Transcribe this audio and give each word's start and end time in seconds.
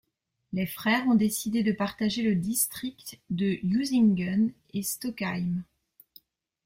Les 0.51 0.65
frères 0.65 1.07
ont 1.09 1.13
décidé 1.13 1.61
de 1.61 1.71
partager 1.73 2.23
le 2.23 2.33
district 2.33 3.19
de 3.29 3.59
Usingen 3.61 4.51
et 4.73 4.81
Stockheim. 4.81 5.63